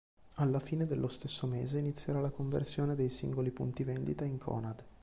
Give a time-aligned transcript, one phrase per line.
[0.37, 4.83] Alla fine dello stesso mese inizierà la conversione dei singoli punti vendita in Conad.